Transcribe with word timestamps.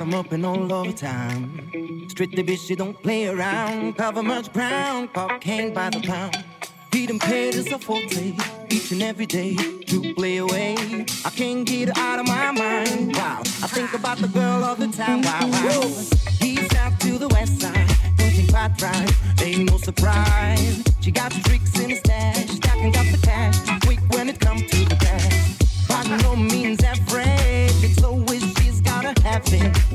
'em 0.00 0.14
up 0.14 0.32
and 0.32 0.44
all 0.44 0.72
over 0.72 0.92
time. 0.92 2.06
Strictly 2.08 2.42
bitch, 2.42 2.66
she 2.66 2.74
don't 2.74 3.00
play 3.02 3.26
around. 3.26 3.96
Cover 3.96 4.22
much 4.22 4.52
ground, 4.52 5.12
cocaine 5.12 5.72
by 5.72 5.90
the 5.90 6.00
pound. 6.00 6.36
Feed 6.90 7.10
and 7.10 7.20
paid 7.20 7.54
is 7.54 7.70
a 7.72 7.78
forte, 7.78 8.34
each 8.70 8.92
and 8.92 9.02
every 9.02 9.26
day 9.26 9.54
to 9.86 10.14
play 10.14 10.38
away. 10.38 10.74
I 11.24 11.30
can't 11.30 11.66
get 11.66 11.96
out 11.98 12.18
of 12.18 12.26
my 12.26 12.50
mind. 12.50 13.14
Wow, 13.16 13.40
I 13.40 13.66
think 13.66 13.92
about 13.94 14.18
the 14.18 14.28
girl 14.28 14.64
all 14.64 14.74
the 14.74 14.88
time. 14.88 15.22
Wow, 15.22 15.48
wow. 15.52 15.82
He's 16.40 16.74
out 16.76 16.98
to 17.00 17.18
the 17.18 17.28
west 17.28 17.60
side, 17.60 17.88
pushing 18.16 18.46
quite 18.48 18.80
right. 18.82 19.12
Ain't 19.42 19.70
no 19.70 19.76
surprise. 19.78 20.82
She 21.00 21.10
got 21.10 21.30
tricks 21.32 21.78
in 21.80 21.90
the 21.90 21.96
stash, 21.96 22.48
stacking 22.58 22.96
up 22.96 23.06
the 23.14 23.20
cash. 23.22 23.56
Quick 23.84 24.00
when 24.14 24.28
it 24.28 24.40
comes 24.40 24.62
to 24.70 24.84
the 24.84 24.96
cash. 24.96 25.58
By 25.88 26.02
no 26.22 26.36
means 26.36 26.82
average, 26.82 27.82
it's 27.82 28.02
always 28.02 28.42
she's 28.58 28.80
gotta 28.80 29.12
have 29.22 29.44
it. 29.52 29.87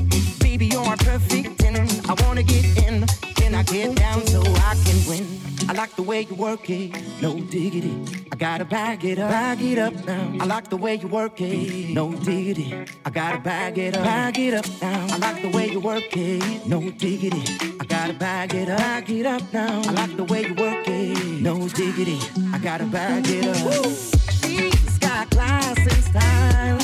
Way 6.24 6.36
you 6.36 6.42
work 6.42 6.70
it, 6.70 7.22
no 7.22 7.40
diggity. 7.40 7.94
I 8.32 8.36
gotta 8.36 8.64
bag 8.64 9.04
it 9.04 9.18
up, 9.18 9.30
bag 9.30 9.60
it 9.62 9.78
up 9.78 9.94
now. 10.06 10.36
I 10.40 10.44
like 10.46 10.70
the 10.70 10.76
way 10.76 10.96
you 10.96 11.08
work 11.08 11.40
it, 11.40 11.90
no 11.90 12.12
diggity. 12.12 12.74
I 13.04 13.10
gotta 13.10 13.38
bag 13.40 13.78
it 13.78 13.96
up, 13.96 14.04
bag 14.04 14.38
it 14.38 14.54
up 14.54 14.66
now. 14.80 15.06
I 15.10 15.18
like 15.18 15.42
the 15.42 15.50
way 15.50 15.70
you 15.70 15.80
work 15.80 16.16
it, 16.16 16.66
no 16.66 16.80
diggity. 16.90 17.42
I 17.80 17.84
gotta 17.84 18.14
bag 18.14 18.54
it 18.54 18.68
up, 18.68 18.78
bag 18.78 19.10
it 19.10 19.26
up 19.26 19.42
now. 19.52 19.82
I 19.84 19.92
like 19.92 20.16
the 20.16 20.24
way 20.24 20.46
you 20.46 20.54
work 20.54 20.86
it, 20.86 21.42
no 21.42 21.68
diggity. 21.68 22.18
I 22.52 22.58
gotta 22.58 22.86
bag 22.86 23.24
it 23.28 23.46
up. 23.46 23.92
She's 24.40 24.98
got 24.98 25.30
class 25.30 25.78
and 25.78 26.04
style, 26.10 26.78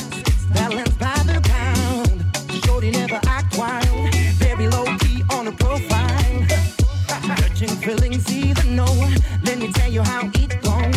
balanced 0.53 0.99
by 0.99 1.17
the 1.25 1.41
pound. 1.43 2.65
Shorty 2.65 2.91
never 2.91 3.19
act 3.25 3.57
wild, 3.57 4.13
very 4.35 4.67
low 4.67 4.85
key 4.99 5.23
on 5.31 5.45
the 5.45 5.51
profile. 5.53 6.01
Touching 7.37 7.69
feelings 7.77 8.31
even 8.35 8.75
know. 8.75 9.11
Let 9.51 9.59
me 9.59 9.73
tell 9.73 9.91
you 9.91 10.01
how 10.01 10.29
it 10.33 10.61
gone. 10.61 10.93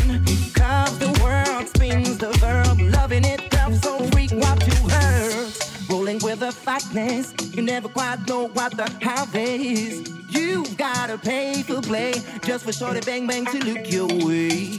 Cause 0.54 0.96
the 1.00 1.10
world 1.20 1.66
spins 1.70 2.18
the 2.18 2.30
verb, 2.38 2.78
loving 2.78 3.24
it 3.24 3.52
felt 3.52 3.74
so 3.82 3.98
freak 4.12 4.30
what 4.30 4.64
you 4.64 4.88
heard. 4.88 5.52
Rolling 5.90 6.20
with 6.22 6.38
the 6.38 6.52
fatness, 6.52 7.34
you 7.52 7.62
never 7.62 7.88
quite 7.88 8.24
know 8.28 8.46
what 8.50 8.76
the 8.76 8.88
how 9.02 9.26
is. 9.34 10.08
You've 10.28 10.76
gotta 10.76 11.18
pay 11.18 11.64
for 11.64 11.82
play 11.82 12.12
just 12.44 12.64
for 12.64 12.72
shorty 12.72 13.00
bang 13.00 13.26
bang 13.26 13.44
to 13.46 13.58
look 13.58 13.90
your 13.90 14.06
way. 14.24 14.76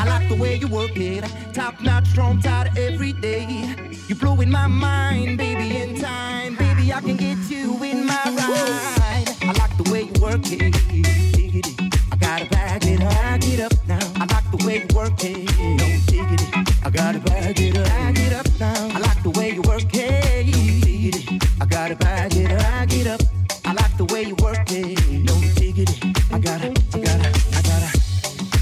I 0.00 0.04
like 0.08 0.28
the 0.28 0.34
way 0.34 0.56
you 0.56 0.66
work 0.66 0.96
it, 0.96 1.24
top 1.54 1.80
notch, 1.80 2.08
strong, 2.08 2.42
tight 2.42 2.76
every 2.76 3.12
day. 3.12 3.76
You 4.08 4.16
blowing 4.16 4.50
my 4.50 4.66
mind, 4.66 5.38
baby, 5.38 5.76
in 5.76 6.00
time, 6.00 6.56
baby, 6.56 6.92
I 6.92 7.00
can 7.00 7.16
get 7.16 7.38
you 7.48 7.80
in 7.84 8.04
my 8.04 8.24
ride. 8.24 9.28
I 9.42 9.52
like 9.60 9.76
the 9.76 9.88
way 9.92 10.10
you 10.12 10.20
work 10.20 10.40
it, 10.46 10.74
gotta 12.22 12.46
bag 12.46 12.86
it 12.86 13.02
up, 13.02 13.10
bag 13.10 13.44
it 13.44 13.60
up 13.60 13.74
now. 13.88 14.12
I 14.16 14.24
like 14.26 14.48
the 14.52 14.64
way 14.66 14.76
you 14.82 14.94
work 14.94 15.24
it, 15.24 15.58
no 15.80 15.86
diggity. 16.06 16.46
I 16.84 16.90
gotta 16.90 17.18
bag 17.18 17.60
it 17.60 17.76
up, 17.76 17.86
bag 17.86 18.18
it 18.18 18.32
up 18.32 18.46
now. 18.60 18.96
I 18.96 19.00
like 19.00 19.22
the 19.22 19.30
way 19.30 19.50
you 19.50 19.62
work 19.62 19.94
it, 19.94 20.46
diggity. 20.80 21.40
I 21.60 21.66
gotta 21.66 21.96
it. 25.78 26.04
I 26.32 26.38
gotta, 26.38 26.68
I 26.68 26.98
gotta, 26.98 27.28
I 27.56 27.62
gotta. 27.62 27.98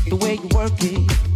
The 0.09 0.17
way 0.17 0.35
you 0.35 0.49
work 0.55 0.73
it. 0.83 1.30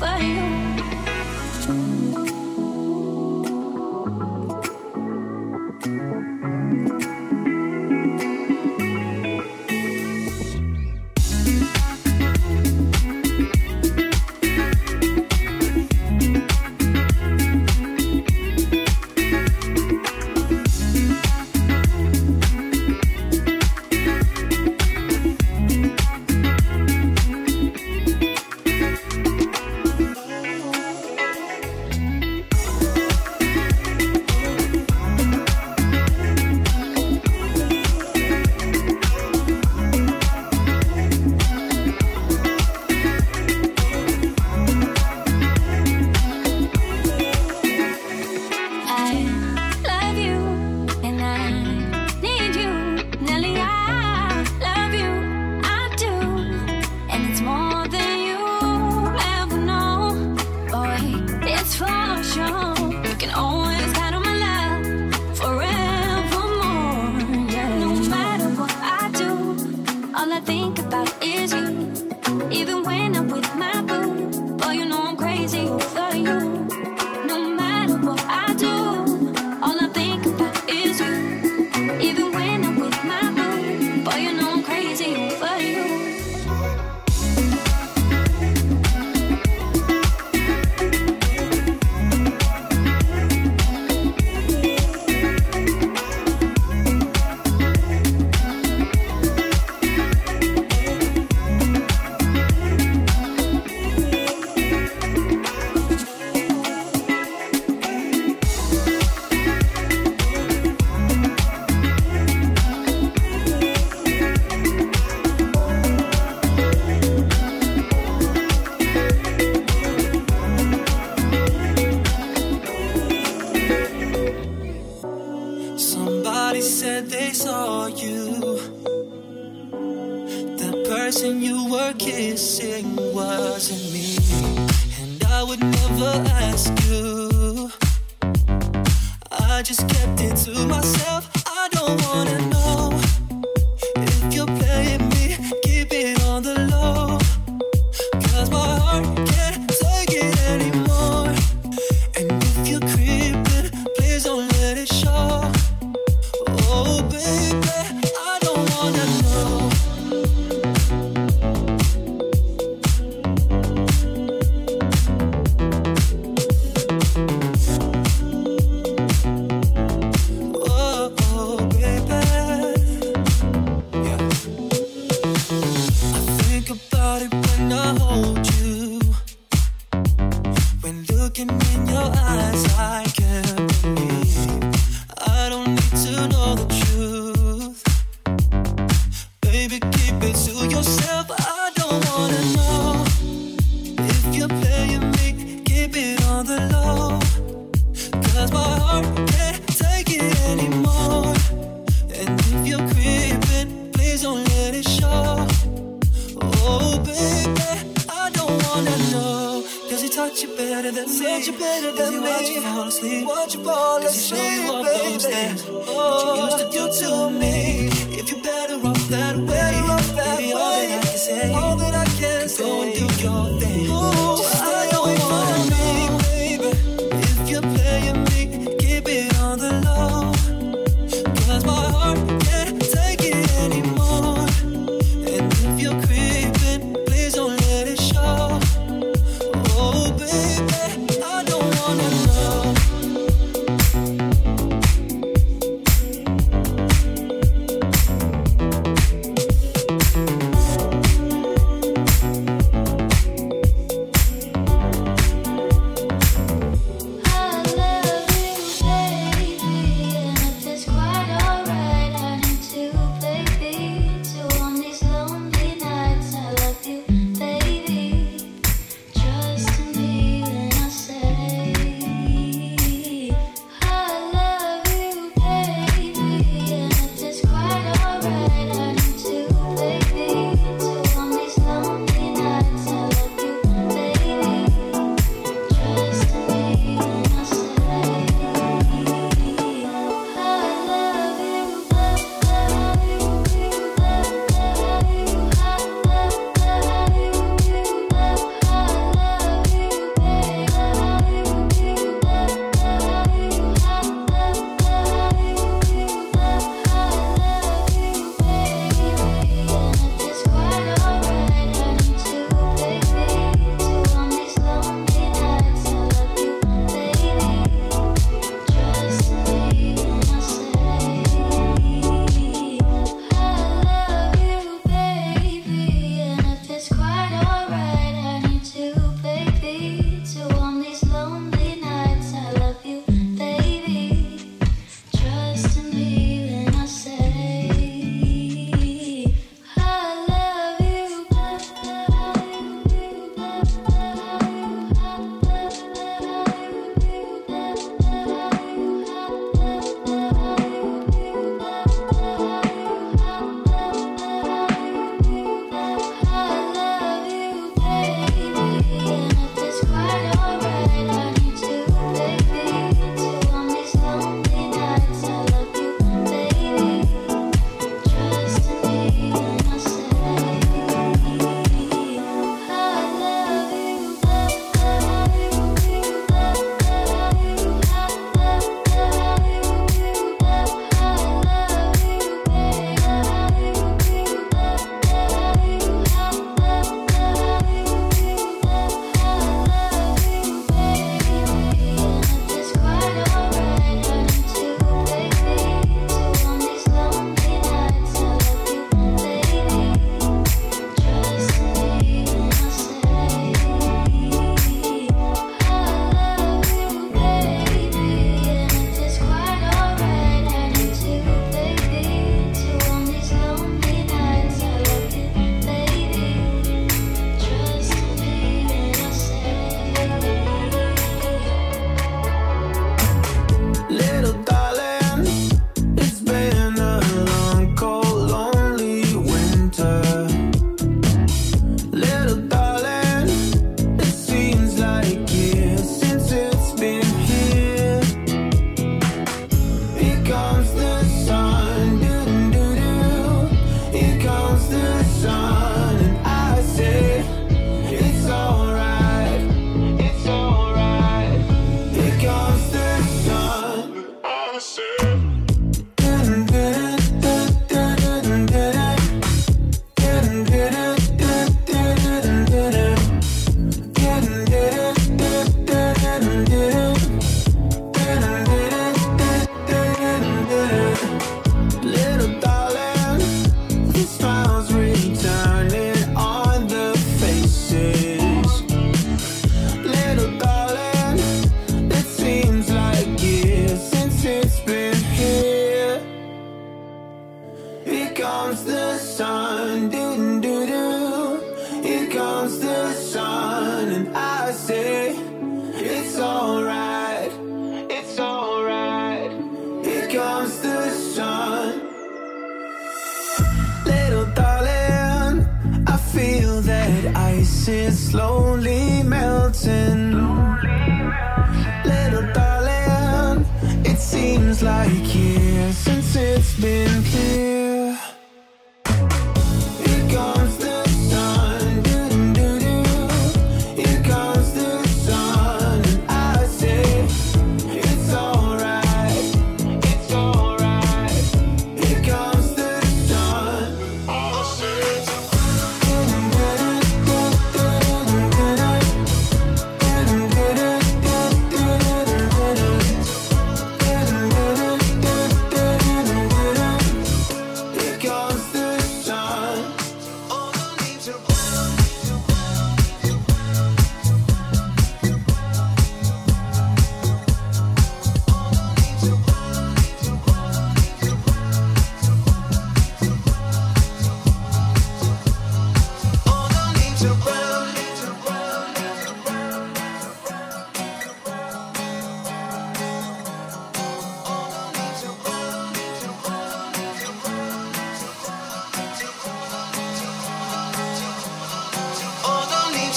With 0.00 0.59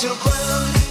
Your 0.04 0.18
ground. 0.18 0.83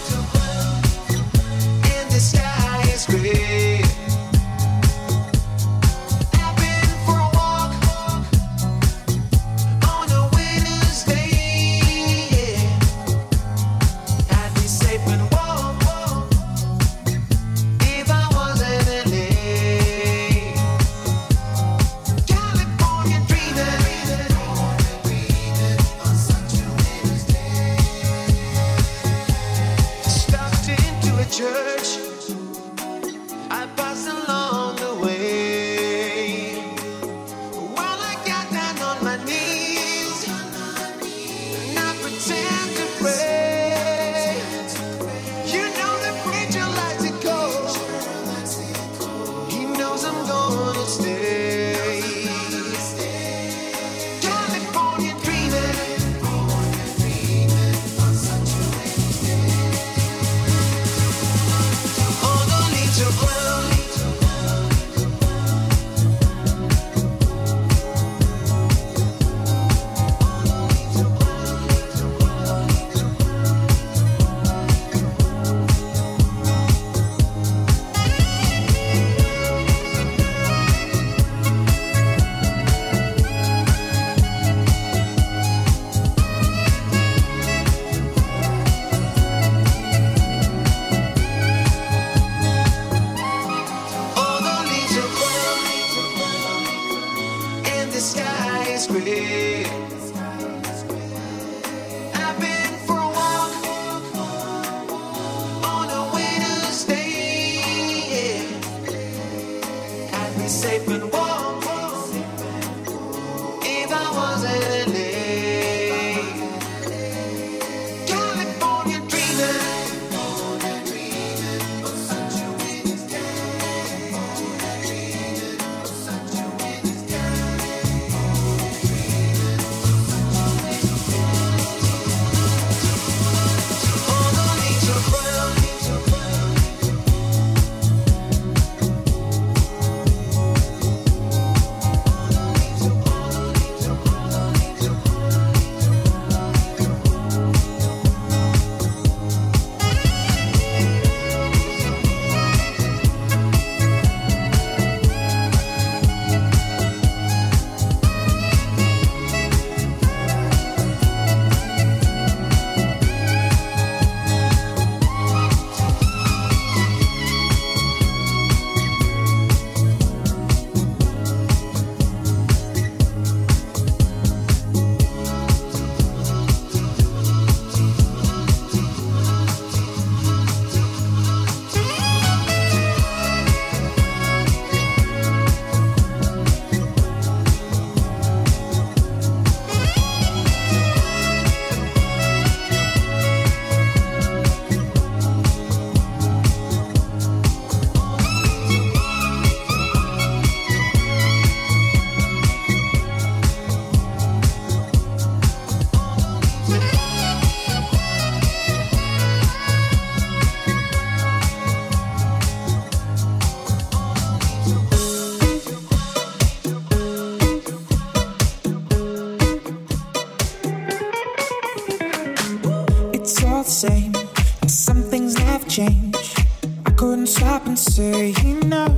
Same, 223.67 224.15
and 224.61 224.71
some 224.71 225.03
things 225.03 225.37
have 225.39 225.69
changed. 225.69 226.45
I 226.87 226.91
couldn't 226.91 227.29
stop 227.29 227.67
and 227.67 227.79
say 227.79 228.35
enough. 228.45 228.93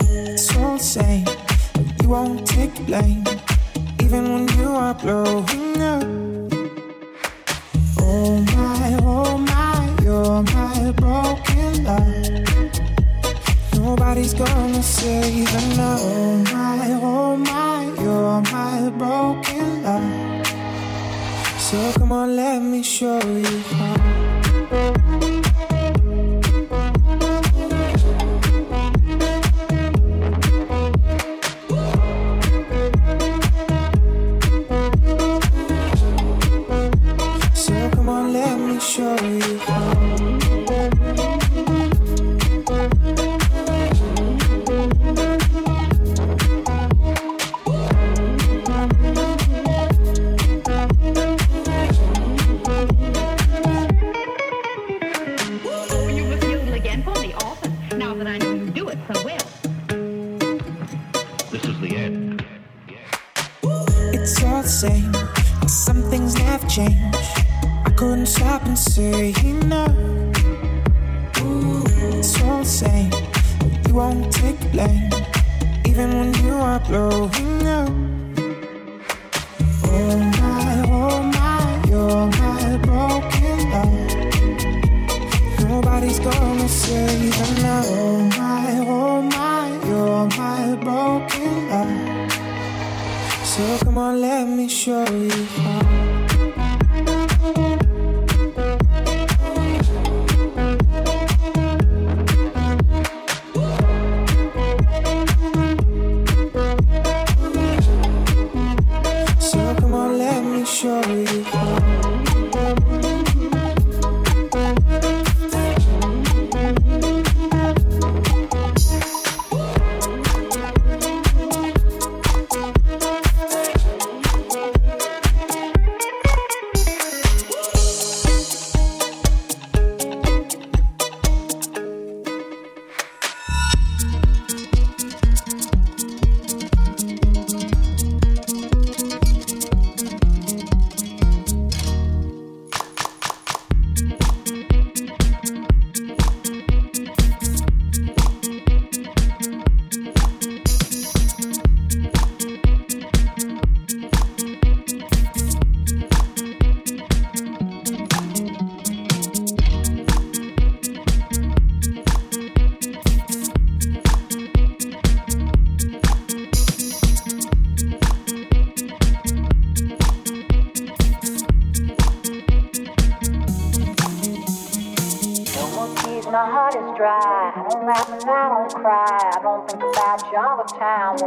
It's 0.00 0.56
all 0.56 0.76
the 0.76 0.82
same, 0.82 1.26
you 2.02 2.08
won't 2.08 2.46
take 2.46 2.74
blame, 2.86 3.24
even 4.00 4.32
when 4.32 4.48
you 4.58 4.68
are 4.68 4.94
blowing 4.94 5.55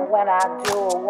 when 0.09 0.27
I 0.27 0.39
do, 0.65 0.88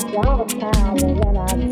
you 0.00 0.16
all 0.16 0.44
the 0.46 0.58
time, 0.58 0.96
but 0.96 1.26
when 1.26 1.36
I 1.36 1.71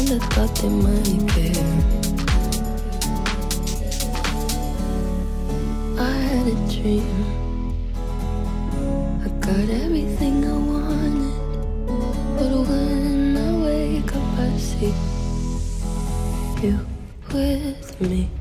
Kinda 0.00 0.18
thought 0.32 0.54
they 0.54 0.68
might 0.70 1.28
care. 1.28 1.68
I 5.98 6.12
had 6.30 6.46
a 6.46 6.56
dream. 6.72 7.74
I 9.22 9.28
got 9.44 9.68
everything 9.84 10.42
I 10.46 10.56
wanted. 10.70 11.36
But 12.38 12.52
when 12.66 13.36
I 13.36 13.50
wake 13.62 14.16
up, 14.16 14.38
I 14.38 14.56
see 14.56 14.94
you 16.62 16.80
with 17.30 18.00
me. 18.00 18.39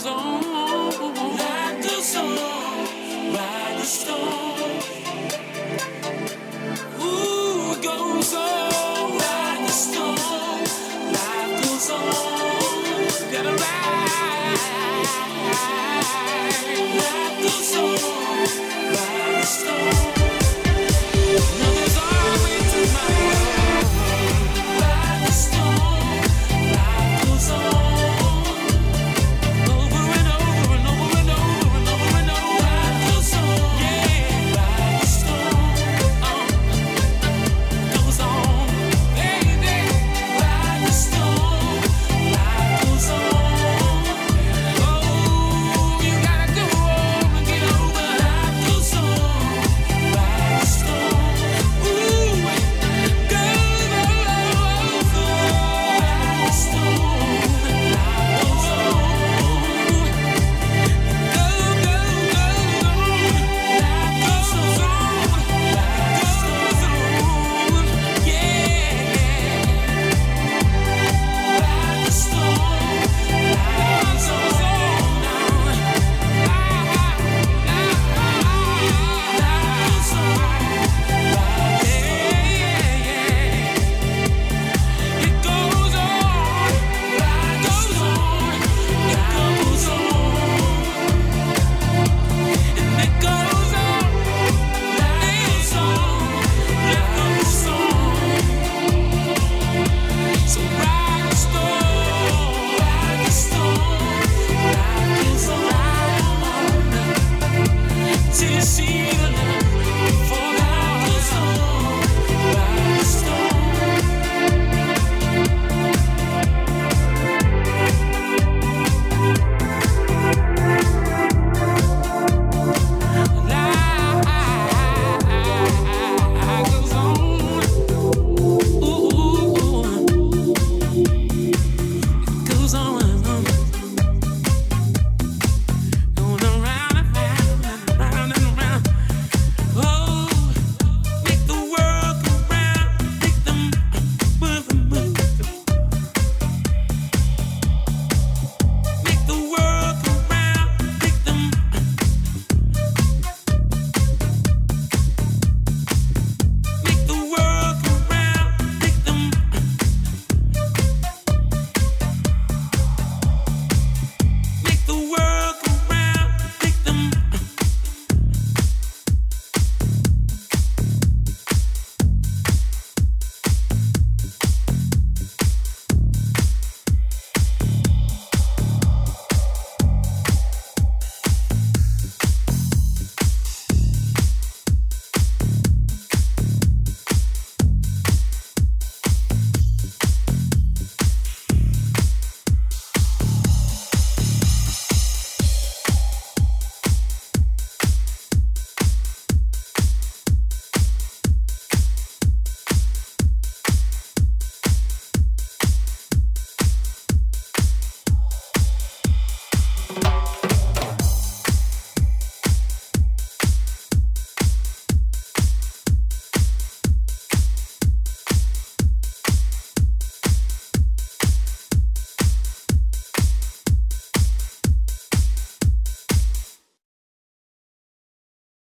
zone. 0.00 0.45